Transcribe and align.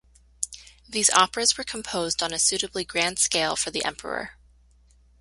These 0.89 1.11
operas 1.11 1.59
were 1.59 1.63
composed 1.63 2.23
on 2.23 2.33
a 2.33 2.39
suitably 2.39 2.83
grand 2.83 3.19
scale 3.19 3.55
for 3.55 3.69
the 3.69 3.85
Emperor. 3.85 4.31